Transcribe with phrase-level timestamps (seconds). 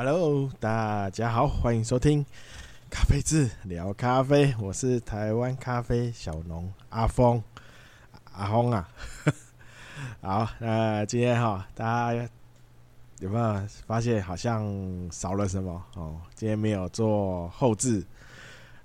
[0.00, 2.24] Hello，大家好，欢迎收听
[2.88, 7.42] 咖啡志聊咖啡，我是台湾咖啡小农阿峰，
[8.30, 8.88] 阿峰啊，
[10.22, 11.84] 好，那今天哈，大
[12.14, 12.28] 家
[13.18, 14.64] 有没有发现好像
[15.10, 15.82] 少了什么？
[15.96, 16.14] 哦？
[16.32, 18.06] 今天没有做后置。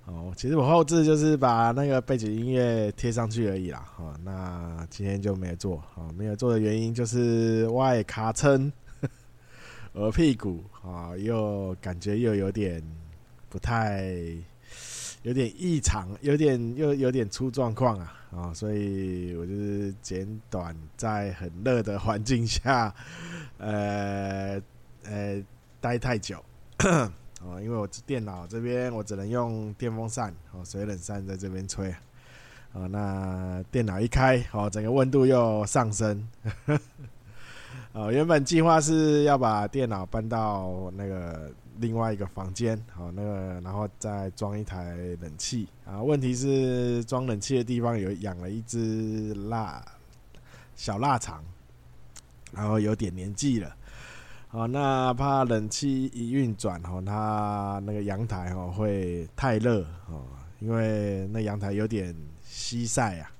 [0.06, 8.72] 哦，其实我后置就是把那个背景音乐贴上去而已啦，哦，那今天就没有做，哦，没有做的原因就是外卡称。
[9.94, 12.82] 鹅屁股啊，又感觉又有点
[13.48, 14.12] 不太，
[15.22, 18.52] 有点异常，有点又有点出状况啊啊！
[18.52, 22.92] 所以我就是简短在很热的环境下，
[23.58, 24.60] 呃
[25.04, 25.40] 呃
[25.80, 26.44] 待太久
[27.40, 31.88] 哦，因为我电脑这边我只能用电风扇哦，水冷扇在这边吹
[32.72, 36.28] 啊，那电脑一开哦，整个温度又上升。
[37.94, 41.48] 呃，原本计划是要把电脑搬到那个
[41.78, 46.02] 另外一个房间，好，那个然后再装一台冷气啊。
[46.02, 49.80] 问题是装冷气的地方有养了一只腊
[50.74, 51.40] 小腊肠，
[52.50, 53.76] 然后有点年纪了，
[54.48, 60.24] 好，那怕冷气一运转，哈，它那个阳台哈会太热哦，
[60.58, 63.30] 因为那阳台有点西晒啊，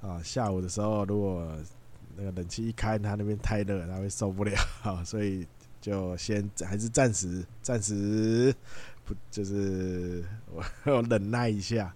[0.00, 1.54] 啊，下午的时候如果
[2.16, 4.54] 那个冷气一开，他那边太热，他会受不了，
[5.04, 5.46] 所以
[5.80, 8.54] 就先还是暂时暂时
[9.04, 11.94] 不就是我我忍耐一下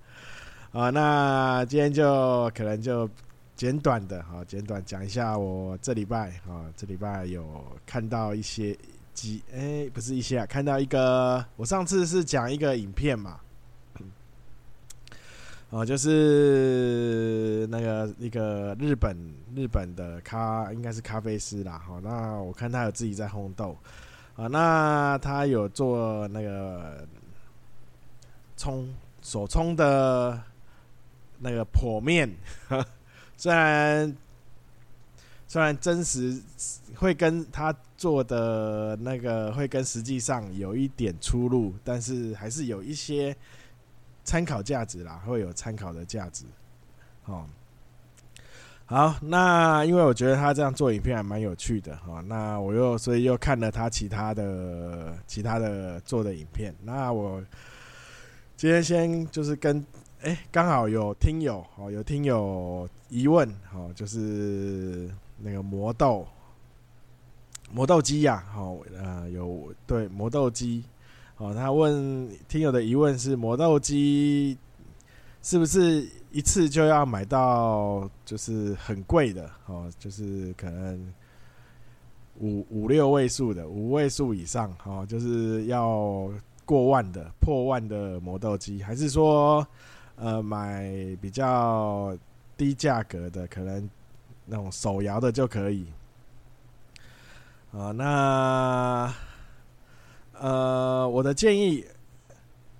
[0.72, 0.90] 啊。
[0.90, 3.08] 那今天就可能就
[3.56, 8.76] 简短的哈，简短讲一下我这礼拜啊，这礼拜有看到一些
[9.14, 13.40] 几哎，不是一些啊，看到一个我上次是讲一个影片嘛。
[15.70, 19.14] 哦，就是那个一个日本
[19.54, 21.78] 日本的咖，应该是咖啡师啦。
[21.78, 23.76] 好，那我看他有自己在烘豆
[24.34, 27.06] 啊，那他有做那个
[28.56, 28.88] 冲
[29.20, 30.40] 手冲的
[31.38, 32.34] 那个剖面，
[33.36, 34.16] 虽然
[35.46, 36.40] 虽然真实
[36.94, 43.36] 会跟他做的那个会跟实际上有一点出入，但是还是有一些。
[44.28, 46.44] 参考价值啦，会有参考的价值。
[47.24, 47.46] 哦，
[48.84, 56.74] 好，那因为我觉得他这样做影片还蛮有趣的哈，那我又所以又看了他其他的其他的做的影片。
[56.82, 57.42] 那我
[58.54, 59.82] 今天先就是跟
[60.20, 65.08] 哎，刚好有听友哦，有听友疑问哦，就是
[65.38, 66.28] 那个磨豆
[67.72, 70.84] 磨豆机呀，好呃，有对磨豆机。
[71.38, 74.58] 哦，他问听友的疑问是磨豆机
[75.40, 81.14] 是不是一次就要买到就是很贵的哦，就是可能
[82.40, 86.28] 五五六位数的五位数以上哦，就是要
[86.64, 89.64] 过万的破万的磨豆机，还是说
[90.16, 92.18] 呃买比较
[92.56, 93.88] 低价格的，可能
[94.44, 95.86] 那种手摇的就可以？
[97.70, 99.14] 啊，那。
[100.40, 101.84] 呃，我的建议，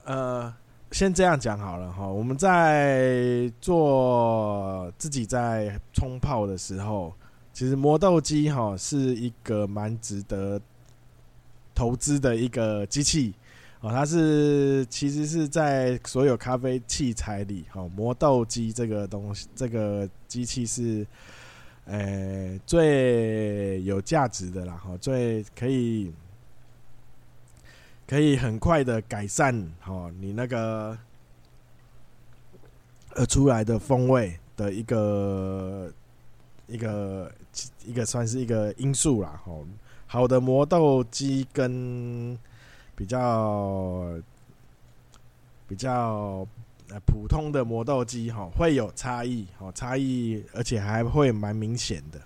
[0.04, 0.54] 呃，
[0.92, 2.06] 先这样讲好了哈。
[2.06, 7.12] 我们在做自己在冲泡的时候，
[7.52, 10.60] 其实磨豆机哈是一个蛮值得
[11.74, 13.34] 投资的一个机器
[13.80, 13.90] 哦。
[13.90, 21.04] 它是其实是在所有咖啡器材里，哈，磨豆机这个东西，这个机器是，
[21.86, 26.12] 呃，最有价值的啦，哈，最可以。
[28.08, 29.54] 可以很快的改善
[29.84, 30.96] 哦，你那个
[33.14, 35.92] 呃出来的风味的一个
[36.66, 37.30] 一个
[37.84, 39.38] 一个算是一个因素啦。
[39.44, 39.62] 哦，
[40.06, 42.36] 好的磨豆机跟
[42.96, 44.18] 比较
[45.68, 46.46] 比较
[46.88, 52.18] 呃普通的磨豆机哈会有差异哦，差异而且还会蛮明显的。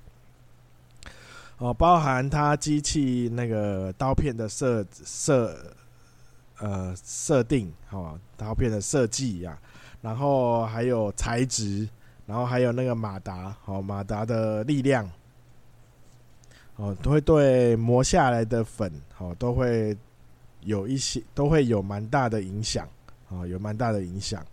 [1.59, 5.57] 哦，包含它机器那个刀片的设设
[6.59, 9.57] 呃设定哦，刀片的设计呀，
[10.01, 11.89] 然后还有材质，
[12.27, 15.09] 然后还有那个马达哦，马达的力量
[16.75, 19.97] 哦，都会对磨下来的粉哦，都会
[20.63, 22.89] 有一些都会有蛮大的影响
[23.29, 24.45] 哦，有蛮大的影响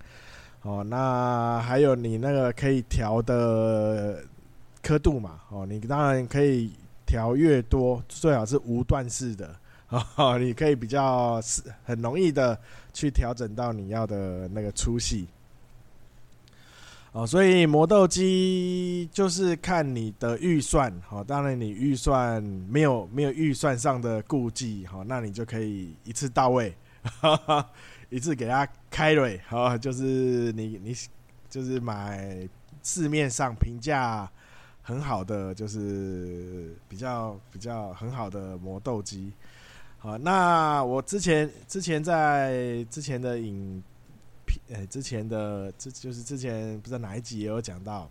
[0.61, 0.83] 哦。
[0.83, 4.23] 那还有你那个可以调的
[4.83, 6.71] 刻度嘛哦，你当然可以。
[7.09, 9.55] 调越多，最好是无段式的，
[10.15, 12.55] 哦，你可以比较是很容易的
[12.93, 15.27] 去调整到你要的那个粗细。
[17.11, 26.71] 哦，所以磨豆机就是看你的预算，好，当然你预算没有没有预算上的顾忌，好，那你就可以一次到位，
[27.01, 27.67] 哈哈，
[28.11, 30.95] 一次给它开瑞，好，就是你你
[31.49, 32.47] 就是买
[32.83, 34.29] 市面上评价
[34.89, 39.31] 很好的，就是比较比较很好的磨豆机，
[39.99, 43.83] 好，那我之前之前在之前的影。
[44.69, 48.09] 呃，之前的这就是之前不知道哪一集也有讲到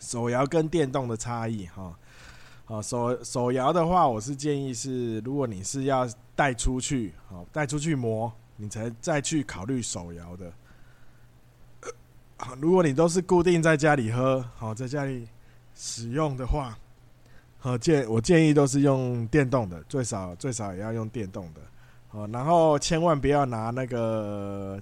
[0.00, 1.96] 手摇跟电动的差异哈。
[2.66, 10.52] 哦，手手摇的话，我是建议是，如果你是要带出去，好带出去磨，你才再去考虑手摇的。
[12.60, 15.28] 如果你都是固定在家里喝，好在家里
[15.74, 16.78] 使用的话，
[17.58, 21.60] 好建我建议都是用电动的，最少最少也要用电动的。
[22.08, 24.80] 好，然后千万不要拿那个。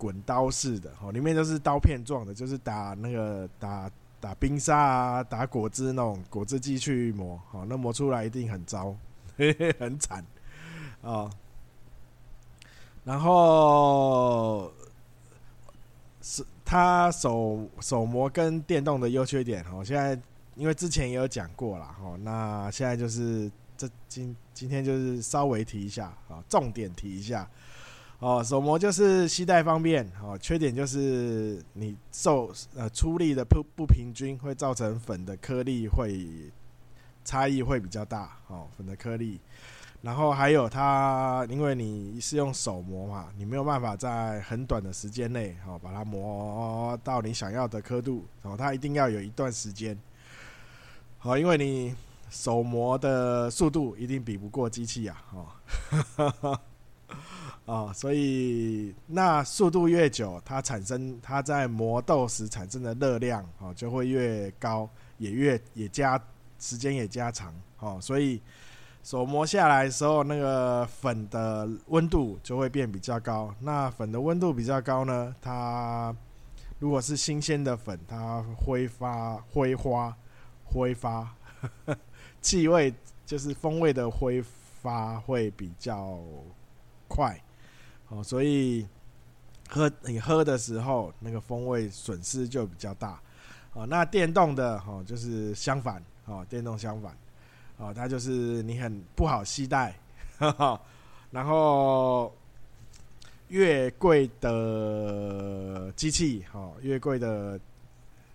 [0.00, 3.90] 滚刀式的哦，里面都是刀片状的，就是打那个打
[4.20, 8.94] 打冰沙啊，打果汁那种果汁机去磨，好，那磨出来一定很糟，
[9.36, 10.24] 嘿嘿，很惨
[11.02, 11.28] 啊。
[13.02, 14.72] 然后
[16.22, 20.20] 是它手手模跟电动的优缺点，哦，现在
[20.54, 27.48] 因为之前也有讲过了，哦，那现在就是这今今天就是稍微提一下啊，重点提一下。
[28.18, 36.28] 哦，手磨就是携带方便，哦，缺点就是你受呃出力的不不平均，会造成粉的颗粒会
[37.24, 39.40] 差异会比较大，哦，粉的颗粒。
[40.00, 49.98] 然后还有它，因为你是用手磨嘛，你没有办法在很短的时间内，哦，把它磨到你想要的刻度，哦，它一定要有一段时间。
[51.18, 51.94] 好，因为你
[52.30, 55.16] 手磨的速度一定比不过机器呀，
[56.16, 56.60] 啊、
[57.64, 66.22] 哦，所以那速度越久，它产生它在磨豆时产生的热量哦，就会越高，也越也加
[66.60, 68.40] 时间也加长哦，所以
[69.02, 73.54] 手磨下来的时候，那个粉的温度就会变比较高。
[73.60, 76.14] 那粉的温度比较高呢，它
[76.78, 80.14] 如果是新鲜的粉，它挥发挥发
[80.64, 81.34] 挥发
[82.42, 82.92] 气味，
[83.24, 84.44] 就是风味的挥
[84.82, 86.20] 发会比较
[87.08, 87.40] 快。
[88.10, 88.86] 哦，所以
[89.70, 93.18] 喝你喝的时候，那个风味损失就比较大。
[93.72, 96.02] 哦，那电动的哦，就是相反。
[96.26, 97.16] 哦，电动相反。
[97.78, 99.94] 哦，它就是你很不好携带。
[101.30, 102.32] 然后
[103.48, 107.58] 越贵的机器，哈，越贵的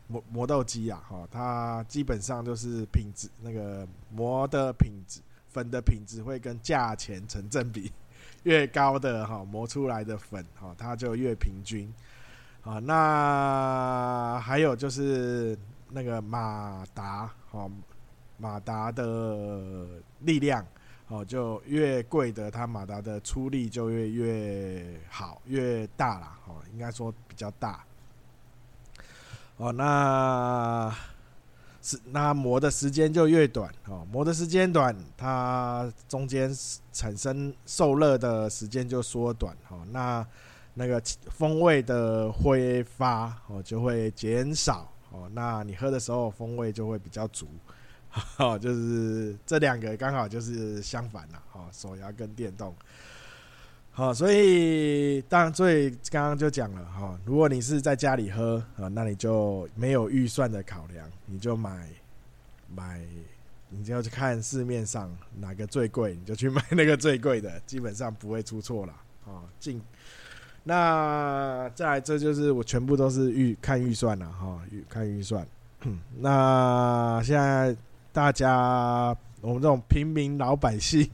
[0.08, 7.92] 磨磨豆机啊，哈，它基本上就是品质，那个磨的品质，粉的品质会跟价钱成正比。
[8.44, 11.90] 越高的哈磨出来的粉哈，它就越平均
[12.62, 12.78] 啊。
[12.80, 15.58] 那还有就是
[15.90, 17.70] 那个马达哈，
[18.44, 19.88] 马达的
[20.20, 20.66] 力量
[21.08, 26.38] 哦，就越贵的，它马达的出力就越越好，越大啦。
[26.48, 27.86] 哦，应该说比较大。
[29.56, 30.94] 哦，那。
[31.86, 36.50] 是，那磨的时间就越短哦，磨的时间短，它中间
[36.94, 40.26] 产生受热的时间就缩短哦，那
[40.76, 47.50] 那个风味的挥发哦就会减少哦，那你喝的时候风味就会比较足，
[48.14, 52.74] 好， 就是这两个刚好就是相反了哦，手摇跟电动。
[53.96, 61.88] 好，所以当然，所以刚刚就讲了哈，如果你是在家里喝啊，那你就没有预算的考量，你就买
[62.76, 63.02] 买，
[63.70, 68.94] 你就要去看市面上哪个最贵，你就去买那个最贵的，基本上不会出错了
[69.26, 69.44] 啊。
[69.60, 69.82] 进
[70.64, 75.46] 那再来，这就是我全部都是预看预算了哈，预看预算。
[76.20, 77.76] 那现在
[78.14, 81.10] 大家我们这种平民老百姓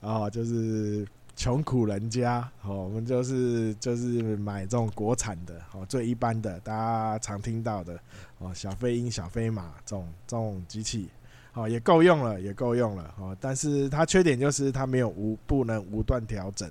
[0.00, 1.06] 啊， 就是。
[1.38, 7.96] 穷苦人家，哦，我们就是就是买这种国产的，哦，最一般的，大家常听到的，
[8.38, 11.08] 哦，小飞鹰、小飞马这种这种机器，
[11.54, 16.68] 哦，也够用了，也够用了，哦，但是它缺点就是它没有无不能无断调整，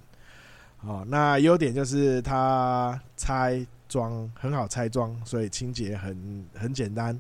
[0.82, 7.18] 哦，那优点就是它拆装很好拆装，所以清洁很很简单，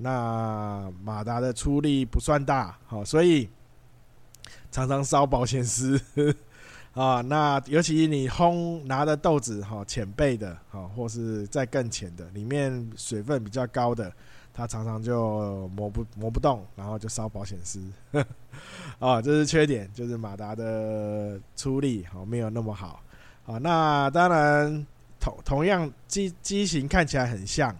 [0.00, 3.48] 那马达的出力不算大，好，所以
[4.70, 6.00] 常常烧保险丝。
[6.94, 14.12] 啊，那尤其你烘拿的豆子哈，浅焙的哈，或是再更浅的，里面水分比较高的，
[14.52, 17.80] 它常常就磨不磨不动，然后就烧保险丝。
[18.98, 23.00] 啊，这是缺点，就是马达的出力好没有那么好。
[23.46, 24.86] 啊，那当然
[25.20, 27.72] 同同样机机型看起来很像，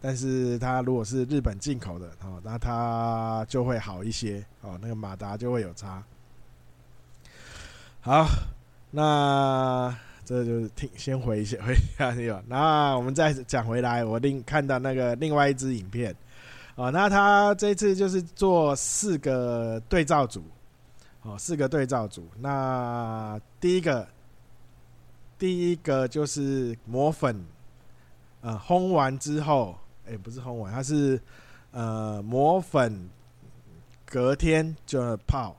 [0.00, 6.02] 但是它如果是日本进口的哦，那它就会好一些哦，那个马达就会有差。
[8.00, 8.26] 好，
[8.90, 16.14] 那这就是听先回一下回一下那个， 那我们再讲回来，我另看到那个另外一支影片
[16.76, 20.42] 哦，那他这次就是做四个对照组
[21.22, 24.06] 哦，四个对照组，那第一个。
[25.38, 27.44] 第一个就是磨粉，
[28.40, 29.76] 呃，烘完之后，
[30.08, 31.20] 哎、不是烘完，它是
[31.72, 33.08] 呃磨粉，
[34.04, 35.56] 隔天就泡，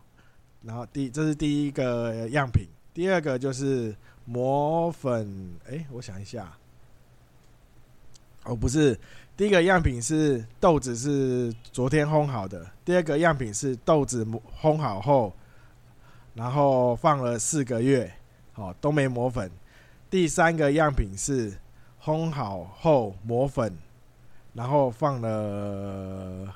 [0.63, 6.51] 然后第这是第一个样品，第二个就是磨粉，哎、我想一下，
[8.43, 8.97] 哦，不是，
[9.35, 14.25] 第一个样品是豆子是昨天烘好的，第二个样品是豆子
[14.59, 15.33] 烘好后，
[16.33, 18.11] 然后放了四个月，
[18.55, 19.51] 哦，都没磨粉。
[20.09, 21.53] 第三个样品是
[22.01, 23.77] 烘好后磨粉，
[24.57, 26.53] 然后放了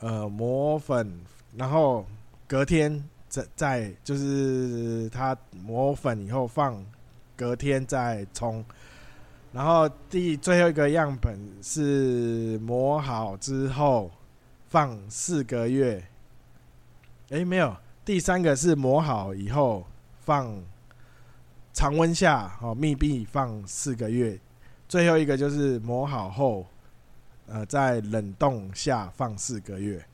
[0.00, 1.18] 呃磨粉，
[1.56, 2.04] 然后
[2.46, 6.84] 隔天再再就是它磨粉以后放
[7.34, 8.62] 隔天再冲，
[9.50, 14.10] 然后第最后一个样本是磨好之后
[14.68, 16.06] 放四个月，
[17.30, 19.86] 诶，没有，第三个是磨好以后
[20.20, 20.62] 放。
[21.76, 24.38] 常温下哦，密闭放四个月，
[24.88, 26.66] 最后一个就是磨好后，
[27.46, 30.04] 呃，在冷冻下放四个月。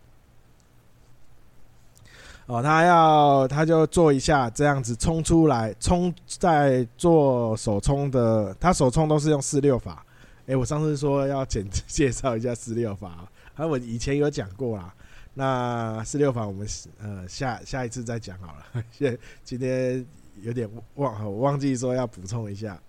[2.46, 10.04] 哦，他要他就做一下这样子冲出来，冲在做手冲的，他手冲都是用四六法。
[10.46, 14.94] 哎，我上次说要简介绍一下四六法，啊，我以前有讲过啦。
[15.34, 16.66] 那四六法我们
[17.00, 20.06] 呃下下一次再讲好了， 现今天。
[20.42, 22.80] 有点忘，我忘记说要补充一下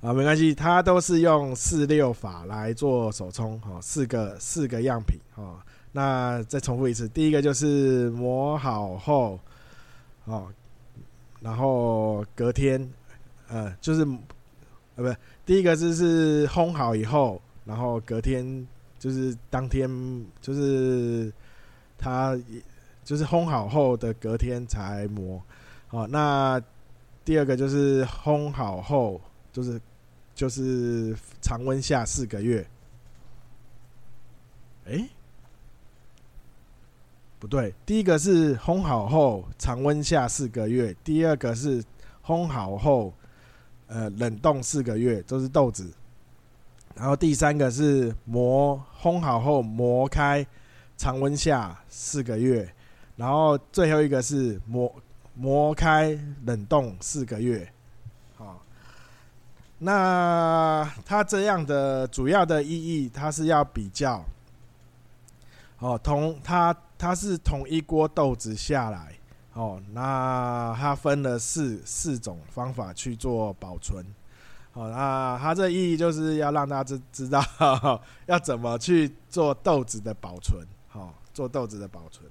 [0.00, 9.40] 啊，没关系，它都是用四六法来做手冲，哈，四个四个样品，哈，那再重复一次，第一个就是磨好后，
[10.24, 10.46] 哦，
[11.40, 12.88] 然后隔天，
[13.48, 14.06] 呃，就是
[14.94, 18.66] 呃，不，第一个就是烘好以后，然后隔天
[19.00, 19.90] 就是当天
[20.40, 21.32] 就是
[21.96, 22.38] 它
[23.02, 25.42] 就是烘好后的隔天才磨。
[25.88, 26.62] 好，那
[27.24, 29.20] 第二个就是烘好后，
[29.52, 29.80] 就是
[30.38, 32.64] 就是常温下四个月。
[34.86, 35.08] 哎、
[37.40, 41.82] 不对，第一个是烘好后常温下四个月，第二个是
[42.24, 43.12] 烘好后
[43.88, 45.92] 呃冷冻四个月，都是豆子。
[46.94, 50.46] 然后第三个是磨烘好后磨开
[50.96, 52.72] 常温下四个月，
[53.16, 54.94] 然后最后一个是磨。
[55.40, 57.72] 磨开冷冻四个月，
[59.80, 64.24] 那它这样的主要的意义，它是要比较，
[65.78, 69.14] 哦，同它它是同一锅豆子下来，
[69.52, 74.04] 哦，那它分了四四种方法去做保存，
[74.72, 77.40] 好，那它这意义就是要让大家知知道
[78.26, 82.28] 要怎么去做豆子的保存，好，做豆子的保存。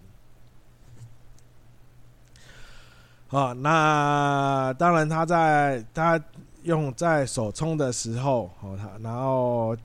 [3.29, 6.17] 哦，那当然，他在他
[6.63, 9.75] 用在手冲的时候，哦，它然后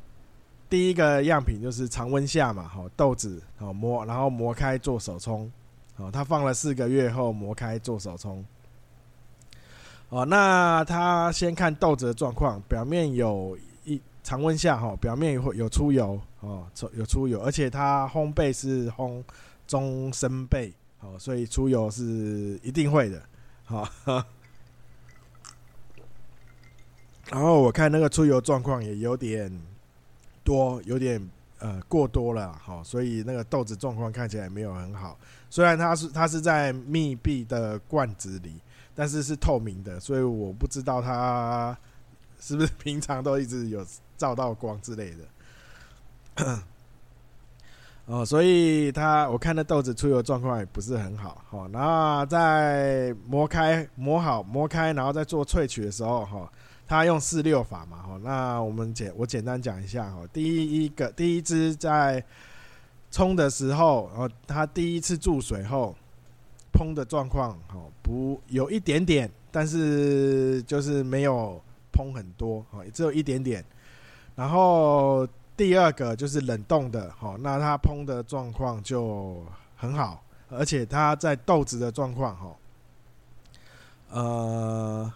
[0.68, 5.50] 第一个样品就是常温下嘛，好豆子，好磨，然后磨开做手冲，
[5.96, 8.44] 哦，它放了四个月后磨开做手冲，
[10.08, 19.22] 哦，那它先看豆子的状况，表面有一常温下，哈，表面会有出油，哦，有出油，而且它烘焙是烘
[19.66, 23.22] 中深焙，哦，所以出油是一定会的。
[23.64, 23.88] 好，
[27.30, 29.50] 然后我看那个出油状况也有点
[30.44, 35.16] 多，有点呃过多了，好，所以那个豆子状况看起来没有很好。
[35.48, 38.60] 虽然它是它是在密闭的罐子里，
[38.94, 41.76] 但是是透明的，所以我不知道它
[42.40, 43.86] 是不是平常都一直有
[44.16, 46.62] 照到光之类的。
[48.06, 56.52] 哦，所以它我看那豆子出油状况也不是很好，好，那在磨开磨好磨开，然后再做萃取的时候，哈，
[56.86, 62.24] 他用四六法嘛，哈，那我们简我简单讲一下，哈，第一个第一只在
[63.10, 65.94] 冲的时候，然后它第一次注水后
[66.72, 71.60] 烹的状况，哈，不有一点点，但是就是没有
[71.92, 73.64] 烹很多，哈，只有一点点，
[74.34, 75.26] 然后。
[75.54, 79.44] 第二个就是冷冻的，好，那它烹的状况就
[79.76, 82.56] 很好，而且它在豆子的状况，哈，
[84.10, 85.12] 呃，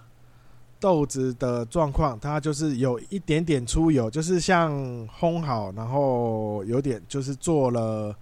[0.78, 4.72] 豆子的状况，它就是有一点点出油，就是像
[5.08, 8.14] 烘好，然后有点就是做了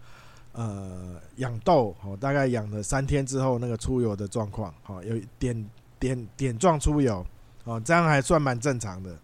[0.53, 7.27] 呃养豆哦，大概养了三天之后，那个出油的状况，哦，有点点点状出油，
[7.65, 9.17] 哦，这样还算蛮正常的。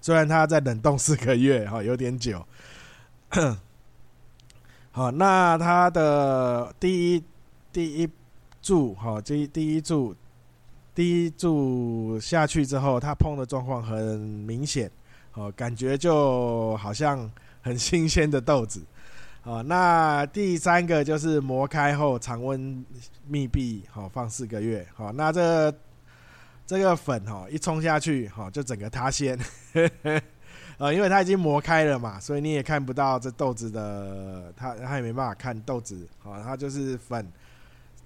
[0.00, 2.44] 虽然它在冷冻四个月，哈，有点久。
[4.90, 7.24] 好，那它的第一
[7.72, 8.10] 第一
[8.60, 10.14] 柱，哈，第第一柱。
[10.94, 14.90] 第一注下去之后，它碰的状况很明显，
[15.32, 17.30] 哦，感觉就好像
[17.62, 18.82] 很新鲜的豆子，
[19.44, 22.84] 哦，那第三个就是磨开后常温
[23.26, 25.74] 密闭，好放四个月，好，那这
[26.66, 29.38] 这个粉哈一冲下去，哈就整个塌陷，
[30.76, 37.26] 呃， 因为它已经磨开了嘛，所以你也看不到这豆子的，它它也没办法看豆子，好，它就是粉。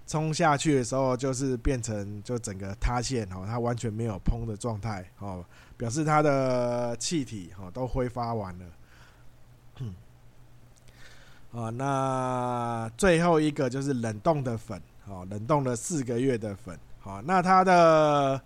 [0.07, 5.45] 冲下去的时候，就是变成就整个塌陷哦，它完全没有膨的状态哦，
[5.77, 8.65] 表示它的气体哦都挥发完了。
[11.51, 16.79] 啊， 那最后一个就是冷冻的粉哦，冷冻了四个月的粉。
[17.01, 18.41] 好，那它的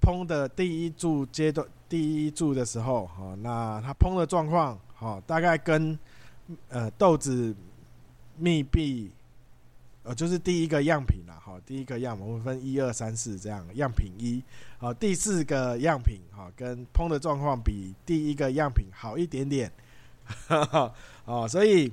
[0.00, 5.96] 膨的第一柱阶段，第一柱的时候，哦，那它膨的状况，哦，大概跟
[6.70, 7.54] 呃豆子
[8.36, 9.12] 密闭。
[10.08, 14.42] 呃，就是第一个样品啦，好，第一个样我们分一二三四这样，样品一，
[14.78, 19.70] 好，第四个样品，哈，跟膨的状况比第一个样品好一点点，
[20.46, 20.94] 哈 哈
[21.26, 21.92] 哦，所以，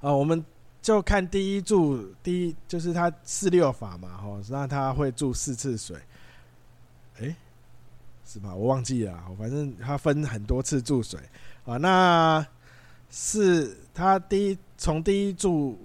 [0.00, 0.44] 啊，我们
[0.82, 5.96] 就看第一注，第一就是它四六法嘛，哈，那它会注四次水，
[7.20, 7.34] 哎，
[8.26, 8.54] 是吧？
[8.54, 11.18] 我忘记了，反正它分很多次注水，
[11.64, 12.46] 啊，那
[13.08, 15.76] 是它第一从第一注。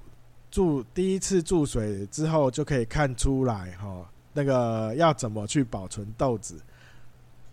[0.53, 6.59] 注第一次注水之后，就可以看出来哈，那个要怎么去保存豆子，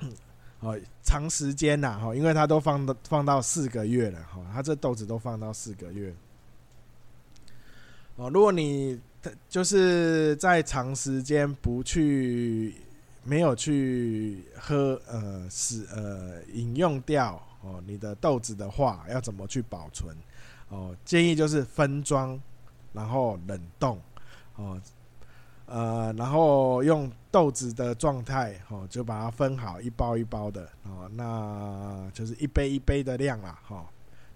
[0.59, 6.13] 哦，长时间呐哈，因为它都放到放到四个月了哈，它这豆子都放到四个月，
[8.17, 8.99] 哦，如果你
[9.49, 12.75] 就是在长时间不去
[13.23, 20.17] 没有去喝呃使呃饮用掉哦你的豆子的话，要怎么去保存？
[20.69, 22.41] 哦，建议就是分装。
[22.95, 24.01] 然后冷冻，
[24.57, 24.81] 哦，
[25.67, 33.85] 呃，然后用豆子的状态，哦，就把它分好一包一包的，哦，那就是一杯一杯的量啦，哈。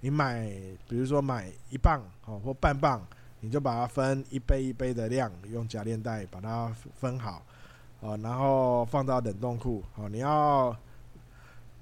[0.01, 0.47] 你买，
[0.87, 3.01] 比如说买一磅，哦，或半磅，
[3.41, 6.69] 你就把它分一杯一杯的量，用夹链袋把它
[7.01, 7.43] 分好，
[8.01, 10.77] 哦，然后放到冷冻库，哦，你要，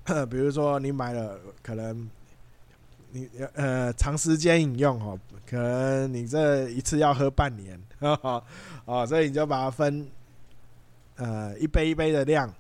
[0.31, 2.09] 比如说你买了，可能。
[3.13, 7.81] 你呃长时间饮用哦，可能你这一次要喝半年，
[8.85, 10.09] 哦，所以你就把它分
[11.17, 12.53] 呃一杯一杯的量，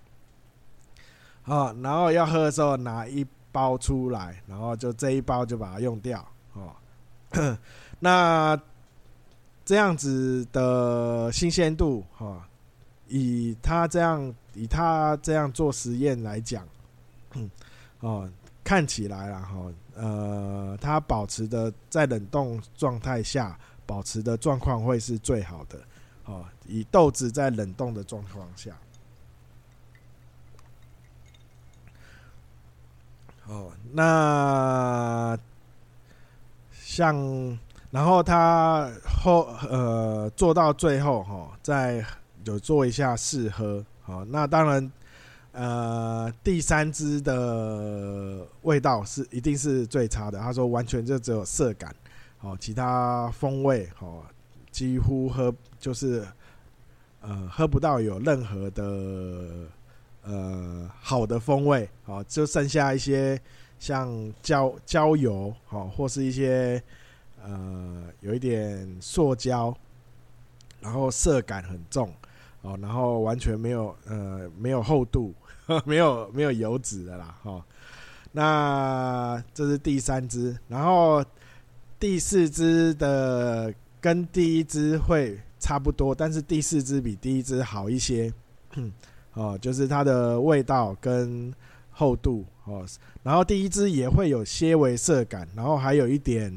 [1.44, 6.74] 哦，然后要喝的时候拿一包出来，然后就这一包就把它用掉，哦，
[8.00, 8.60] 那
[9.64, 12.44] 这样子的新鲜度，哈，
[13.08, 16.66] 以他这样以他这样做实验来讲，
[18.00, 18.28] 哦，
[18.70, 19.72] 看起来了哈。
[19.96, 25.80] 呃，它保持的在冷冻状态下保持的状况会是最好的，
[26.24, 28.70] 哦，以豆子在冷冻的状况下，
[33.48, 35.36] 哦，那
[36.72, 37.58] 像
[37.90, 42.06] 然后它后呃做到最后哈、哦，再
[42.44, 44.92] 有做一下试喝，好、那当然。
[45.52, 50.38] 呃，第三支的味道是一定是最差的。
[50.38, 51.94] 他说完全就只有涩感，
[52.40, 54.22] 哦，其他风味哦
[54.70, 56.24] 几乎喝就是
[57.20, 59.66] 呃喝不到有任何的
[60.22, 63.40] 呃好的风味，哦，就剩下一些
[63.80, 66.80] 像焦焦油，哦，或是一些
[67.42, 69.76] 呃有一点塑胶，
[70.80, 72.14] 然后涩感很重，
[72.62, 75.34] 哦，然后完全没有呃没有厚度。
[75.86, 77.64] 没有没有油脂的啦，哈，
[78.32, 81.24] 那这是第三支，然后
[81.96, 88.32] 第四支的跟第一只会差不多，但是第四支比第一只好一些，
[89.34, 91.54] 哦，就是它的味道跟
[91.92, 92.84] 厚度哦，
[93.22, 96.52] 然后第一支也会有些微涩感，然后还有一点，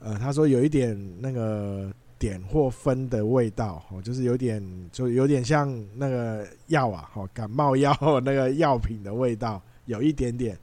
[0.00, 1.90] 呃，他说有一点那个。
[2.18, 10.58] 点或分的味道，哦，就是有点，就有点像那个药啊，哦，感冒药那个药品的味道，有一点点，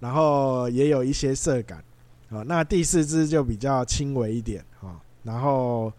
[0.00, 1.82] 然后也有一些涩感，
[2.30, 5.92] 哦，那第四支就比较轻微一点，哦，然后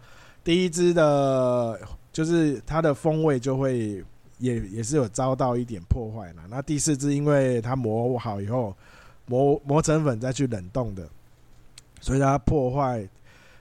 [0.44, 1.80] 第一支的，
[2.12, 4.04] 就是它的风味就会
[4.38, 6.42] 也也是有遭到一点破坏了。
[6.50, 8.76] 那第四支因为它磨好以后
[9.26, 11.08] 磨磨成粉再去冷冻的，
[12.00, 13.08] 所以它破坏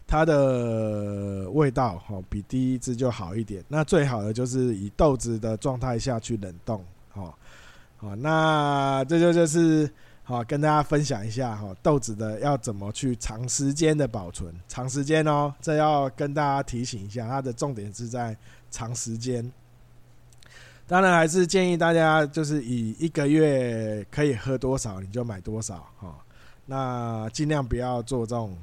[0.08, 3.64] 它的味道哈，比第一支就好一点。
[3.68, 7.34] 那最好的就是以豆子的状态下去冷冻，哦，
[7.98, 9.88] 好，那这就就是。
[10.30, 18.36] 好，跟大家分享一下哈，豆子的要怎么去长时间的保存，长时间哦，这要跟大家提醒一下，它的重点是在
[18.70, 19.50] 长时间。
[20.86, 26.14] 当然还是建议大家就是以一个月可以喝多少你就买多少哈，
[26.66, 28.54] 那尽量不要做这种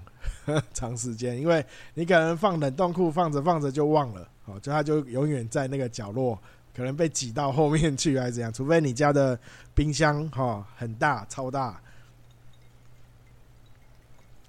[0.72, 6.38] 长时间，因为你可能放冷冻库放着放着就忘了，哦，就它就永远在那个角落。
[6.76, 8.52] 可能被挤到后面去还是怎样？
[8.52, 9.38] 除非你家的
[9.76, 11.80] 冰箱哈很大超大，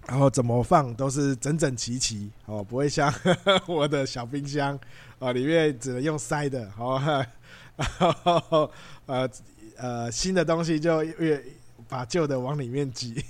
[0.07, 3.13] 然后怎么放都是整整齐齐哦，不会像
[3.67, 4.75] 我的小冰箱
[5.19, 6.99] 啊，里面只能用塞的哦，
[7.77, 8.71] 然后
[9.05, 9.29] 呃
[9.77, 11.39] 呃新的东西就越
[11.87, 13.23] 把旧的往里面挤，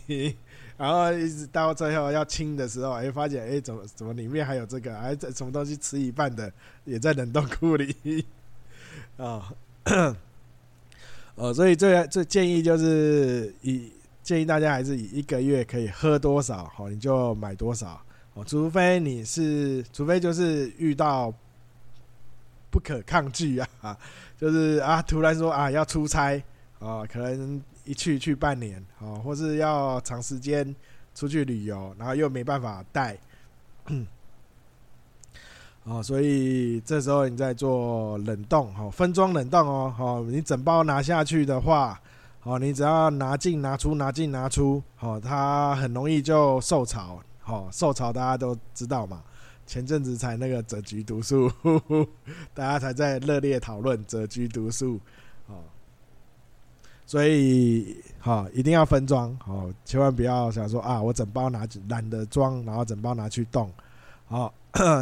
[0.78, 6.52] 然后一直到最后要清的时候，哎发现哎怎么怎么里面还有这个，还在什么东西吃一半的
[6.84, 8.26] 也在冷冻库里。
[9.18, 9.54] 啊，
[11.36, 18.02] 呃，所以这这建议就是以建议大家还是以一个月可以喝多少，好，你就买多少，
[18.34, 21.34] 哦，除非你是，除非就是遇到
[22.70, 23.98] 不可抗拒啊，
[24.38, 26.42] 就是啊，突然说啊要出差
[26.80, 30.76] 啊，可能一去去半年啊，或是要长时间
[31.13, 33.17] 出去旅游，然后又没办法带。
[35.84, 42.02] 哦，所以这时候你在做冷冻，哈，分装冷冻哦，好，你整包拿下去的话，
[42.41, 49.24] 哦，你只要拿进拿出，拿进拿出，哦，它很容易就受潮，哦，受潮大家都知道嘛，
[49.67, 51.52] 前阵子才那个折菊毒素，
[52.56, 55.00] 大家才在热烈讨论折菊毒素，
[57.06, 63.72] 所以，好，一定要分装，好，千万不要想说啊，我整包拿懒得装，然后整包拿去冻，
[64.26, 64.54] 好。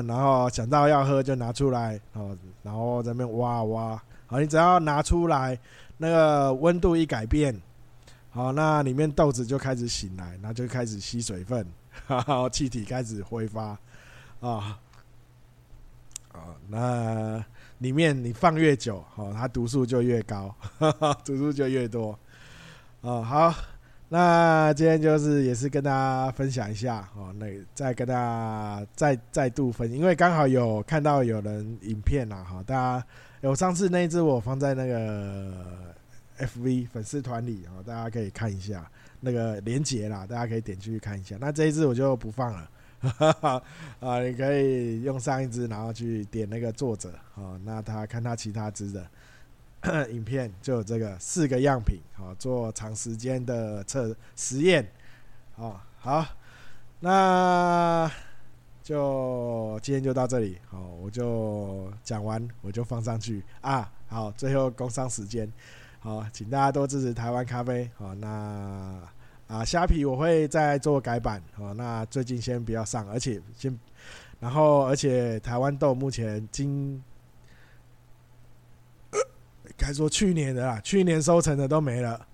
[0.06, 5.58] 然后想到要喝就拿出来，哦，然后在那边挖挖，好，你只要拿出来，
[5.98, 7.60] 那个温度一改变，
[8.30, 11.66] 好，那里面豆子就开始醒来，那就开始吸水分，
[12.06, 13.76] 然 后气体开始挥发，
[14.42, 14.78] 啊，
[16.32, 17.44] 啊，那
[17.84, 20.56] 里面你放越久，好，它毒素就越高，
[21.26, 22.18] 毒素就越多，
[23.02, 23.54] 哦，好。
[24.10, 33.06] 那今天就是也是跟大家分享一下哦，那再跟大家再再度分，因为刚好有看到有人影片啦哈，大家
[33.42, 35.96] 有上次那一支我放在那个
[36.38, 38.88] FV 粉丝团里哦，大家可以看一下
[39.20, 41.36] 那个连结啦，大家可以点进去看一下。
[41.42, 42.70] 那这一支我就不放了，
[44.00, 49.06] 啊，你可以用上一支，然后去点那个作者哦，那他看他其他支的。
[50.12, 54.90] 影片就有这个四个样品，好做长时间的测实验，
[55.58, 56.26] 好，好，
[57.02, 58.10] 那
[58.82, 65.52] 就今天就到这里，好，我就讲完，我就放上去啊，好，最后工商时间，
[66.00, 69.02] 好，请大家多支持台湾咖啡，好，那
[69.48, 73.78] 啊虾皮我会再做改版，哦，那最近先不要上，而且先，
[74.40, 77.04] 然后而且台湾豆目前今
[79.78, 82.26] 该说去年的啦，去年收成的都没了，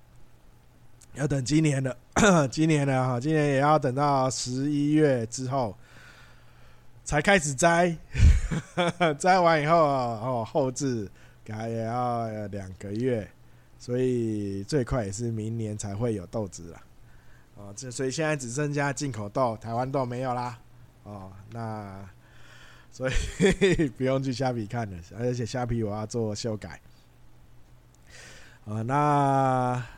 [1.15, 1.97] 要等今年的，
[2.51, 5.75] 今年的哈，今年也要等到十一月之后
[7.03, 7.97] 才开始摘，
[9.17, 11.09] 摘完以后哦后置
[11.43, 13.27] 改也要两个月，
[13.79, 16.81] 所以最快也是明年才会有豆子了，
[17.59, 20.57] 哦，这所以现在只剩下进口豆，台湾豆没有啦，
[21.03, 22.09] 哦，那
[22.89, 26.79] 所以 不用去虾皮看了，而且虾皮我要做修改。
[28.65, 28.95] 啊，那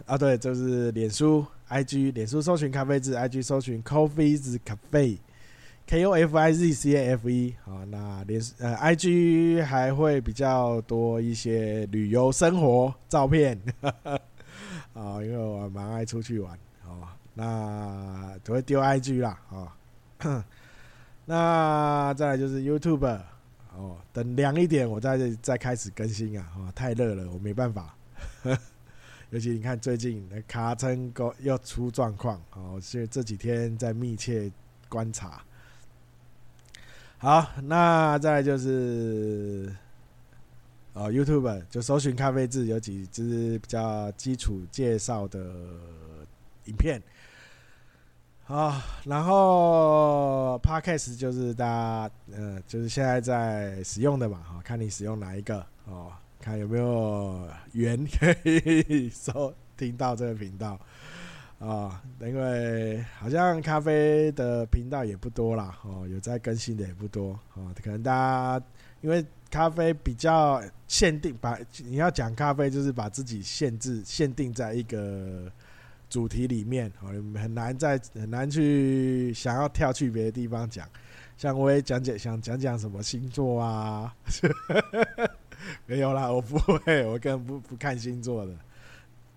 [0.06, 7.54] 啊，对，就是脸书、IG，脸书搜寻咖啡字，IG 搜寻 coffee 字 Cafe，K O F I Z C A F E。
[7.66, 16.58] 好，那脸呃，IG 还会比较多一些旅游生活照片，啊， 因为我蛮爱出去玩，
[17.34, 19.74] 那都会丢 IG 啦，啊，
[21.26, 23.20] 那再来就是 YouTube，
[23.76, 27.96] 哦，等凉一点我再再开始更新啊，哦，太热了，我没办法。
[29.32, 34.52] 尤其你看，最近那卡称又出状况，哦，所以这几天在密切
[34.90, 35.42] 观察。
[37.18, 39.74] 好，那再来就是，
[40.92, 45.40] 哦，YouTube 就搜寻咖啡志，有几支比较基础介绍的
[46.66, 47.02] 影片。
[48.44, 56.12] 好，然后 Podcast 就是大家，呃，就是现在在使用的嘛，哈，看你使用哪一个哦。
[56.44, 60.76] 看有没有缘可以收听到这个频道
[61.60, 68.66] 啊，因为好像咖啡的频道也不多啦，哦，有在更新的也不多哦，可能大家
[69.02, 75.48] 因为咖啡比较限定，把你要讲咖啡就是把自己限制限定在一个
[76.12, 77.08] 主题里面哦，
[77.40, 80.86] 很难在很难去想要跳去别的地方讲。
[81.38, 84.14] 像我也讲讲想讲讲什么星座啊，
[85.88, 88.54] 没有啦，我不会，我根本不不看星座的。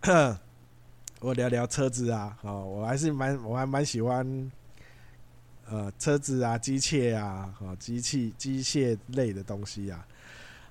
[1.21, 4.51] 我聊聊车子啊，哦，我还是蛮我还蛮喜欢，
[5.67, 10.07] 呃，车子啊，机械啊，哦，机器机械类的东西啊，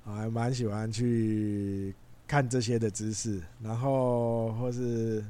[0.03, 1.95] 我还蛮喜欢去
[2.27, 5.25] 看这些的知识，然后或是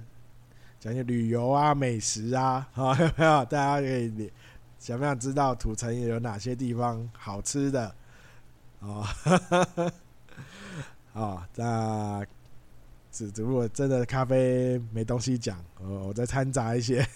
[0.84, 3.46] 讲一些旅游啊、美食啊， 好，有没有？
[3.46, 4.30] 大家可以。
[4.78, 7.96] 想不想知道土城有哪些地方好吃的？
[8.80, 9.06] 哦，
[11.14, 12.22] 哦，那
[13.10, 17.08] 只只不过真的咖啡没东西讲，我我再掺杂一些。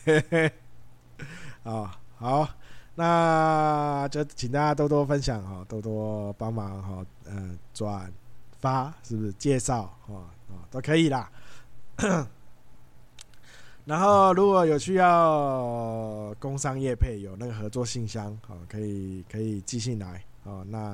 [1.64, 2.48] 哦，好，
[2.96, 8.10] 那就请大家多多分享哈，多多帮忙哈，嗯，转
[8.62, 11.30] 发是不是介绍哦哦都可以啦。
[13.88, 20.94] 然后如果有需要工商业配，有那个合作信箱，好，可以可以寄信来，哦，那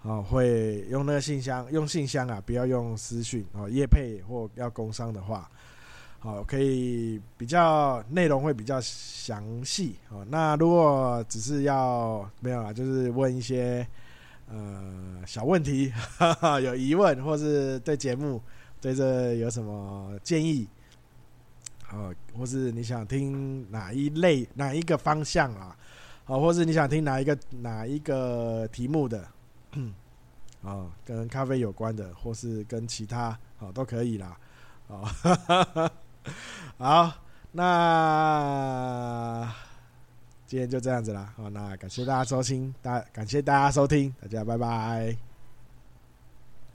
[0.00, 5.46] 哦会用那个信箱，用信箱啊，不要用私讯哦，业配或要工商的话，
[6.20, 10.26] 好，可以比较内容会比较详细哦。
[10.30, 13.86] 那如果只是要没有啦，就是问一些
[14.50, 18.40] 呃小问题，哈哈，有疑问或是对节目
[18.80, 20.66] 对这有什么建议？
[21.92, 25.76] 哦，或是你想听哪一类哪一个方向啊？
[26.26, 29.26] 哦，或是你想听哪一个哪一个题目的？
[30.62, 34.38] 哦，跟咖啡有关的，或是跟其他哦都可以啦。
[34.86, 35.90] 哦，
[36.78, 37.12] 好，
[37.50, 39.52] 那
[40.46, 41.32] 今天就这样子啦。
[41.36, 45.31] 好，那感谢大家收听，大感谢大家收听，大家拜拜。